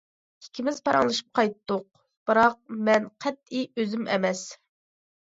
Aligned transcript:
ئىككىمىز 0.43 0.77
پاراڭلىشىپ 0.87 1.27
قايتتۇق، 1.39 1.83
بىراق 2.29 2.55
مەن 2.87 3.05
قەتئىي 3.25 3.67
ئۆزۈم 3.83 4.09
ئەمەس! 4.15 4.41